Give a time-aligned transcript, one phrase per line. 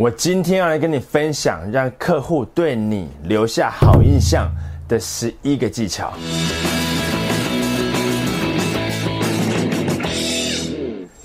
[0.00, 4.50] 我今天要来跟你分享，让客户对你留下好印象
[4.88, 6.14] 的十一个技巧。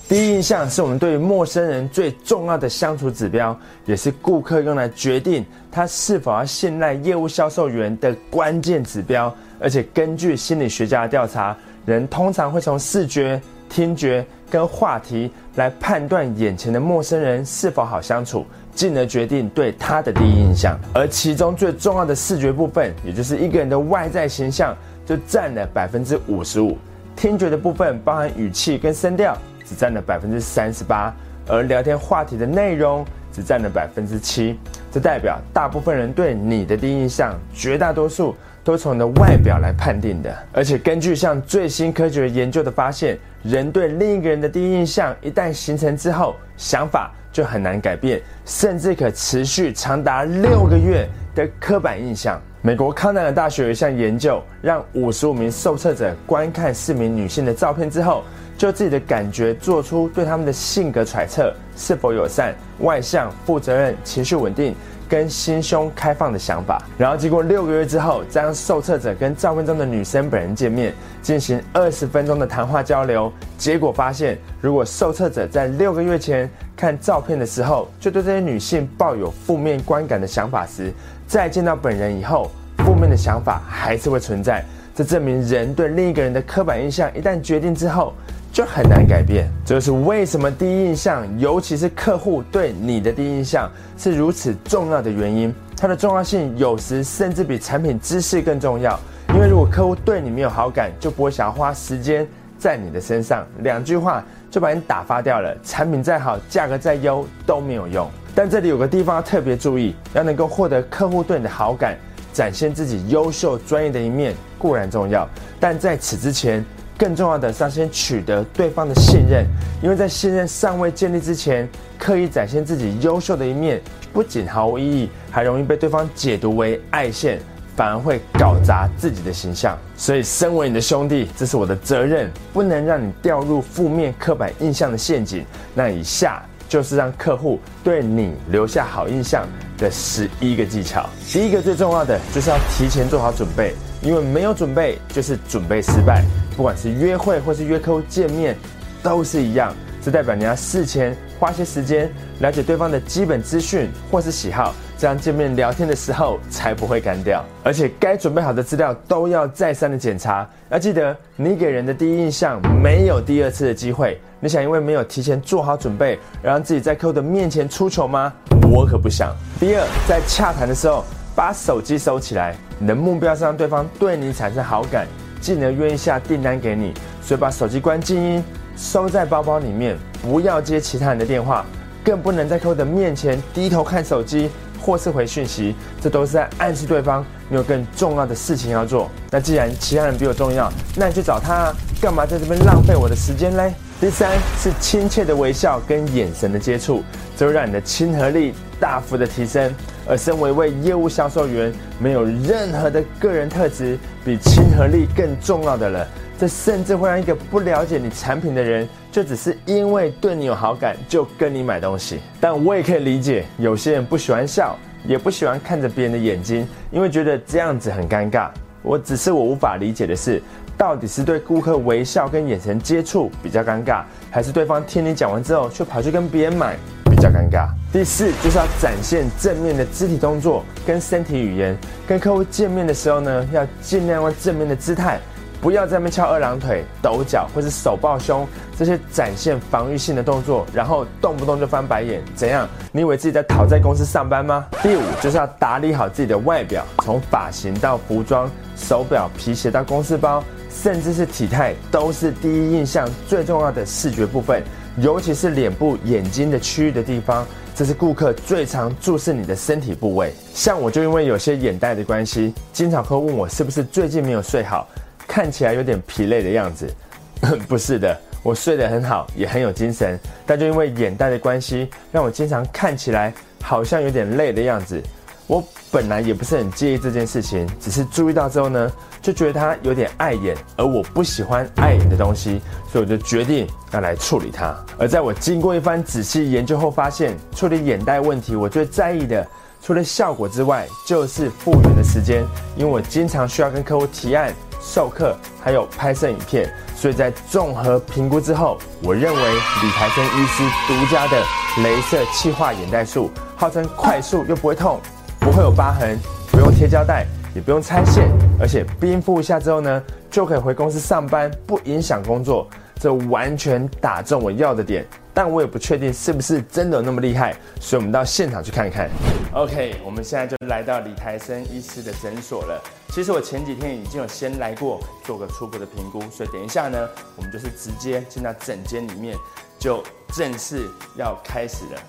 [0.10, 9.34] 第一印象是我们对陌生人最重要的相处指标，也是顾客用来决定他是否要信赖业务销售员的关键指标。
[9.58, 11.56] 而且根据心理学家的调查，
[11.86, 20.80] 人通常会从视觉、听觉跟话题来判断眼前的陌生人是否好相处，进而决定对他的第一印象。
[20.94, 24.76] 而其中最重要的视觉部分，也就是一个人的外在形象，
[25.06, 26.74] 就占了百分之五十五；
[27.16, 29.38] 听觉的部分包含语气跟声调。
[29.68, 31.12] 只占了百分之三十八，
[31.48, 34.60] 而聊天话题的内容只占了百分之七。
[34.92, 40.36] 这代表大部分人对你的第一印象，绝大多数都从你的外表来判定的。
[40.52, 52.42] 而且根据像最新科学研究的发现，人对另一个人的第一印象一旦形成之后，想法就很难改变，甚至可持续长达六个月的刻板印象。
[52.64, 58.24] 美国康奈尔大学有一项研究，让五十五名受测者观看四名女性的照片之后。
[58.58, 64.74] 就自己的感觉做出对他们的性格揣测，是否友善、外向、负责任、情绪稳定，
[65.08, 66.82] 跟心胸开放的想法。
[66.98, 73.32] 然后经过六个月之后，再让受测者跟照片中的女生本人见面，进行二十分钟的谈话交流。
[73.58, 80.92] 结果发现，如果受测者在六个月前看照片的时候，就对这些女性抱有负面观感的想法时，
[81.28, 84.64] 再见到本人以后，负面的想法还是会存在。
[84.94, 88.14] 这证明人对另一个人的刻板印象一旦决定之后。
[88.56, 95.54] 就很难改变，这就是为什么第一印象，尤其是客户对你的第一印象是如此重要的原因。
[95.76, 98.98] 它的重要性有时甚至比产品知识更重要。
[99.34, 102.26] 因为如果客户对你没有好感，就不会想要花时间
[102.58, 103.46] 在你的身上。
[103.60, 108.10] 两句话就把你打发掉了，产品再好，价格再优都没有用。
[108.34, 111.98] 但这里有个地方要特别注意，要能够获得客户对你的好感，
[112.32, 115.28] 展现自己优秀专业的一面固然重要，
[115.60, 116.64] 但在此之前。
[116.98, 119.46] 更重要的是要先取得对方的信任，
[119.82, 121.68] 因为在信任尚未建立之前，
[122.00, 123.82] 刻意展现自己优秀的一面，
[124.14, 127.40] 不仅毫无意义，还容易被对方解读为爱线，
[127.76, 129.78] 反而会搞砸自己的形象。
[129.98, 135.46] 所以，身为你的兄弟，这是我的责任，不能让你掉入负面刻板印象的陷阱。
[135.74, 139.46] 那以下就是让客户对你留下好印象
[139.78, 141.10] 的十一个技巧。
[141.32, 146.24] 第一个最重要的就是要提前做好准备，因为没有准备就是准备失败。
[146.56, 148.56] 不管是约会或是约客户见面，
[149.04, 149.74] 都是一样。
[150.02, 152.08] 这代表你要事前花些时间
[152.40, 157.44] 了解对方的基本资讯或是喜好，这样见面聊天的时候才不会干掉。
[157.64, 160.48] 而且该准备好的资料都要再三的检查。
[160.70, 164.22] 要记得，你给人的第一印象没有第二次的机会。
[164.40, 168.32] 你想因为没有提前做好准备，而让自己在客户的面前出糗吗？
[168.72, 169.36] 我可不想。
[169.60, 171.04] 第二，在洽谈的时候，
[171.36, 172.56] 把手机收起来。
[172.78, 175.08] 你的目标是让对方对你产生好感。
[175.40, 178.44] 进而愿意下订单给你，所以把手机关静音，
[178.76, 181.66] 收在包包里面，不要接其他人的电话，
[182.04, 184.50] 更不能在客户的面前低头看手机
[184.82, 189.10] 或是回讯息，这都是在暗示对方你有更重要的事情要做。
[189.32, 193.74] 那既然其他人比我重要，那你去找他，啊干嘛在这边浪费我的时间嘞？
[194.00, 194.30] 第三
[194.60, 197.02] 是亲切的微笑跟眼神的接触，
[197.38, 199.74] 这会让你的亲和力大幅的提升。
[200.08, 206.08] 而身为一位业务销售员，没有任何的个人特质比亲和力更重要的了。
[206.38, 212.20] 这甚至会让一个不了解你产品的人，就只是因为对你有好感，就跟你买东西。
[212.42, 218.50] 但我也可以理解，有些人不喜欢笑，也不喜欢看着别人的眼睛，因为觉得这样子很尴尬。
[218.82, 220.44] 我只是我无法理解的是，
[220.78, 226.76] 到底是对顾客微笑跟眼神接触比较尴尬，还是对方听你讲完之后却跑去跟别人买？
[227.26, 227.68] 较尴尬。
[227.92, 231.78] 第四就是要展现正面的肢体动作跟身体语言。
[232.08, 235.20] 跟客户见面的时候呢，要尽量用正面的姿态，
[235.62, 238.48] 不要在那边翘二郎腿、抖脚或是手抱胸
[238.78, 242.22] 这些展现防御性的动作，然后动不动就翻白眼。
[242.36, 242.68] 怎样？
[242.92, 244.66] 你以为自己在讨债公司上班吗？
[244.84, 254.62] 第五就是要打理好自己的外表，从发型到服装、手表、皮鞋到公司包，甚至是体态，都是第一印象最重要的视觉部分。
[254.98, 257.46] 尤其是脸部、眼睛的区域的地方，
[257.76, 260.34] 这是顾客最常注视你的身体部位。
[260.54, 264.88] 像我就因为有些眼袋的关系，经常会问我是不是最近没有睡好，
[265.28, 266.90] 看起来有点疲累的样子。
[267.68, 275.02] 不是的，我睡得很好，也很有精神，但就因为眼袋的关系，让我经常看起来好像有点累的样子。
[275.46, 278.92] 我本来也不是很介意这件事情，只是注意到之后呢，
[279.26, 282.62] 就觉得它有点碍眼，而我不喜欢碍眼的东西，
[282.92, 284.76] 所以我就决定要来处理它。
[285.00, 289.44] 而在我经过一番仔细研究后，发现处理眼袋问题，我最在意的
[289.82, 292.46] 除了效果之外，就是复原的时间，
[292.78, 301.42] 因为我经常需要跟客户提案、授课，还有拍摄影片，所以在综合评估之后，我认为李台生医师独家的
[301.78, 305.02] 镭射气化眼袋术，号称快速又不会痛。
[305.40, 306.20] 不会有疤痕，
[306.52, 307.26] 不用贴胶带，
[307.56, 308.30] 也不用拆线，
[308.60, 312.68] 而且冰敷一下之后呢，就可以回公司上班，不影响工作。
[312.98, 319.10] 这完全打中我要的点，但我也不确定是不是真的有那么厉害，所以我们到现场去看看。
[319.54, 322.82] OK，我们现在就来到李台生医师的诊所了。
[323.10, 329.36] 其实我前几天已经有先来过，做个初步的评估，所以等一下呢，我们就是直接进到诊间里面，
[329.78, 330.02] 就
[330.34, 332.02] 正式要开始了。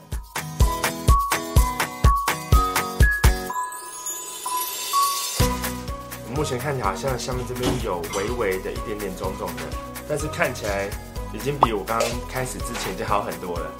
[6.36, 9.62] 目前看起来好像下面这边有微微的一点点肿肿的，
[10.06, 10.86] 但是看起来
[11.32, 11.98] 已经比我刚
[12.28, 13.72] 开始之前就好很多了。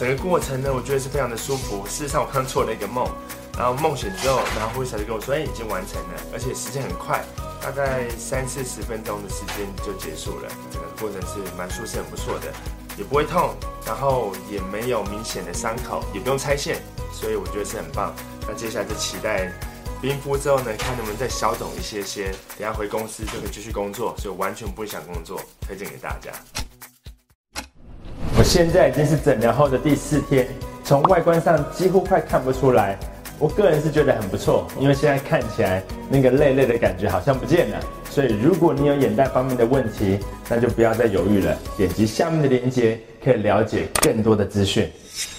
[0.00, 1.86] 整个过程呢，我觉得是非常的舒服。
[1.86, 3.08] 事实上，我刚做了一个梦，
[3.56, 7.24] 然后梦醒之后，然后护士小姐跟我说：“哎，已经完成了，而且时间很快，
[7.62, 10.48] 大概三四十分钟的时间就结束了。
[10.72, 12.52] 整个过程是蛮舒适、很不错的，
[12.98, 13.54] 也不会痛，
[13.86, 16.82] 然后也没有明显的伤口，也不用拆线，
[17.12, 18.12] 所以我觉得是很棒。
[18.48, 19.52] 那接下来就期待。”
[20.02, 26.32] 冰敷之后呢，看能不能再消肿一些些，等下回公司就可以继续工作，所以完全不想工作，推荐给大家。
[28.36, 30.48] 我现在已经是诊疗后的第四天，
[30.82, 32.98] 从外观上几乎快看不出来，
[33.42, 37.80] 我个人是觉得很不错，因为现在看起来那个累累的感觉好像不见了。
[38.08, 40.16] 所以如果你有眼袋方面的问题，
[40.48, 44.88] 那就不要再犹豫了，点击下面的链接可以了解更多的资讯。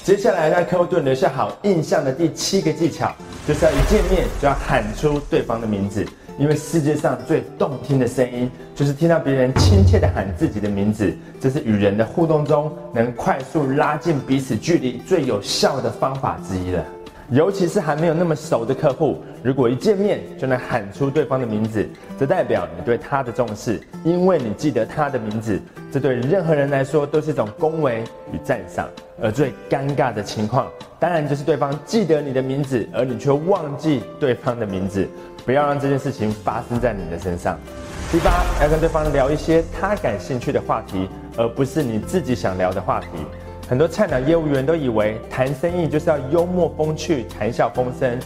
[0.04, 3.10] 接下来让客户对留下好印象的第七个技巧。
[3.48, 6.06] 就是要一见面就要喊出对方的名字，
[6.38, 16.86] 因为世界上最动听的声音就是听到别人亲切的喊自己的名字，这是与人的互动中能快速拉近彼此距离最有效的方法之一了。
[17.30, 21.88] 尤其是还没有那么熟的客户，如果一见面就能喊出对方的名字，
[22.20, 25.60] 这代表你对他的重视，因为你记得他的名字，
[25.92, 28.88] 这对任何人来说都是一种恭维与赞赏。
[29.22, 30.68] 而最尴尬的情况，
[31.00, 35.08] 当然就是对方记得你的名字，而你却忘记对方的名字。
[35.46, 37.60] 不要让这件事情发生在你的身上。
[38.12, 43.08] 第八，要跟对方聊一些他感兴趣的话题，而不是你自己想聊的话题。
[43.68, 48.19] 很多菜鸟业务员都以为谈生意就是要幽默风趣、谈笑风生，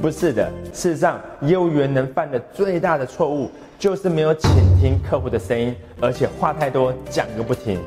[0.00, 0.48] 不是的。
[0.72, 4.50] 事实上，业务员能犯的最大的错误就是没有倾
[4.80, 7.80] 听客户的声音，而且话太多，讲个不停。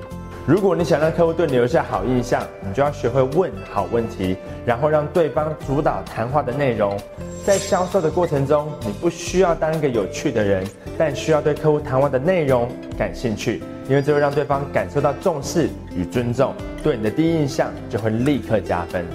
[0.46, 4.36] 如果你想让客户对你留下好印象，你就要学会问好问题，
[4.66, 7.00] 然后让对方主导谈话的内容。
[7.46, 10.68] 在销售的过程中，你不需要当一个有趣的人，
[10.98, 16.54] 但需要对客户谈话的内容感兴趣，因为这会让对方感受到重视与尊重，
[16.84, 19.06] 对你的第一印象就会立刻加分。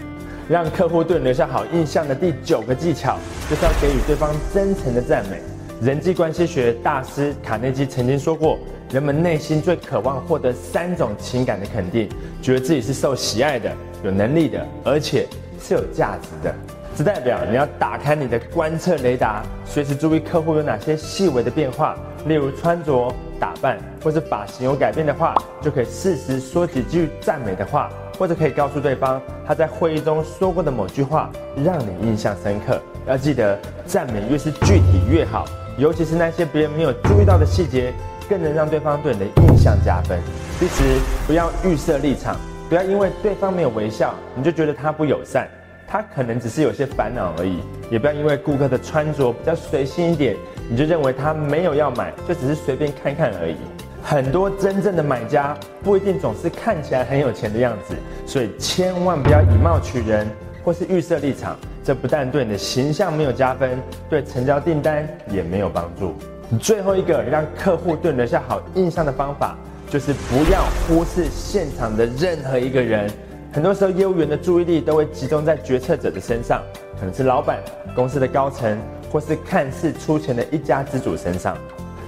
[0.49, 3.19] 让客户对你留下好印象的第九个技巧，
[3.51, 5.43] 就是要给予对方真诚的赞美。
[5.83, 8.59] 人际关系学大师卡内基曾经说过。
[8.91, 12.09] 人们内心最渴望获得三种情感的肯定，
[12.41, 13.71] 觉得自己是受喜爱的、
[14.03, 15.27] 有能力的，而且
[15.61, 16.55] 是有价值的。
[16.97, 21.97] 这代表你要打开你的观测雷达，随时注意客户有哪些细微的变化，
[22.27, 31.31] 例如穿着打扮或是发型有改变的话，就可以适时说几句赞美的话，或者可以告诉对方他在会议中说过的某句话
[31.63, 32.81] 让你印象深刻。
[33.07, 35.45] 要记得，赞美越是具体越好，
[35.77, 37.93] 尤其是那些别人没有注意到的细节。
[38.29, 40.21] 更能让对方对你的印象加分。
[40.59, 40.83] 其实
[41.27, 42.37] 不要预设立场，
[42.69, 45.49] 不要因为对方没有微笑，你就觉得他不友善。
[45.91, 47.61] 他可能只是有些烦恼而已。
[47.91, 50.37] 也不要因为顾客的穿着比较随性一点，
[50.69, 53.57] 你就认为他没有要买，就只是随便看看而已。
[54.03, 57.95] 很多真正的买家不一定总是看起来很有钱的样子，
[58.27, 60.27] 所以千万不要以貌取人，
[60.63, 61.57] 或是预设立场。
[61.83, 63.79] 这不但对你的形象没有加分，
[64.11, 66.15] 对成交订单也没有帮助。
[66.57, 69.57] 最后一个让客户对你留下好印象的方法，
[69.91, 73.11] 就是不要忽视现场的任何一个人。
[73.53, 76.63] 很多时候，业务员的注意力都会集中在决策者的身上，
[76.99, 77.59] 可能是老板、
[77.95, 78.79] 公司的高层，
[79.11, 81.57] 或是看似出钱的一家之主身上。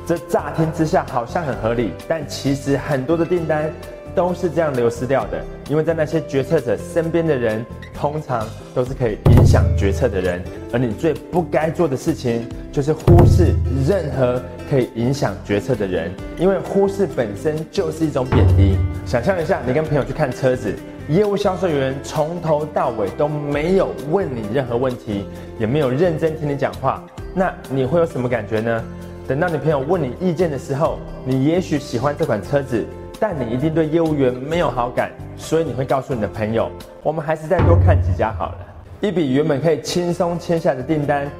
[0.07, 3.71] 这乍听之下好像很合理，但其实很多的订单。
[4.15, 7.65] 都是这样流失掉的，因为在那些决策者身边的人，
[7.95, 13.55] 通常都是可以影响决策的人，而你最不该做的事情，就是忽视
[13.87, 18.77] 任何可以影响决策的人，因为忽视本身就是一种贬低。
[19.07, 20.75] 想象一下，你跟朋友去看车子，
[21.09, 25.25] 业务销售员从头到尾都没有问你任何问题，
[25.59, 28.85] 也没有认真听你讲话，那你会有什么感觉呢？
[29.27, 32.85] 等到你朋友问你意见的时候，你也许喜欢这款车子，
[33.21, 36.71] 但你一定对业务员没有好感，所以你会告诉你的朋友，
[37.03, 38.59] 我们还是再多看几家好了。
[39.03, 41.31] 一笔原本可以轻松签下的订单，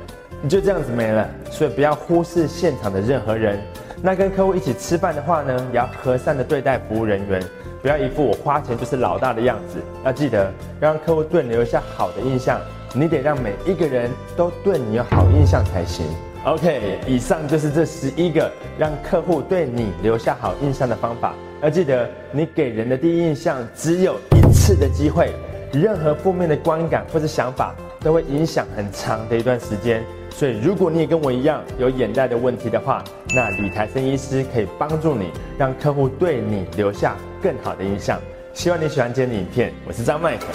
[0.43, 1.27] 你就这样子没了。
[1.51, 3.59] 所以不要忽视现场的任何人。
[4.03, 7.43] 那跟客户一起吃饭的话呢，也要和善的对待服务人员，
[7.81, 9.79] 不要一副我花钱就是老大的样子。
[10.05, 12.61] 要记得要让客户对你留下好的印象，
[12.95, 16.05] 你得让每一个人都对你有好印象才行。
[16.45, 21.35] OK，以上就是这十一个让客户对你留下好印象的方法。
[21.63, 25.35] 要记得，你给人的第一印象只有一次的机会，
[25.71, 30.03] 任何负面的观感或者想法都会影响很长的一段时间。
[30.31, 33.05] 所以，如果你也跟我一样有眼袋的问题的话，
[33.35, 38.19] 那李台生医师可以帮助你，让客户对你留下更好的印象。
[38.55, 40.47] 希望你喜欢今天的影片，我是张麦克，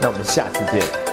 [0.00, 1.05] 那我们下次见。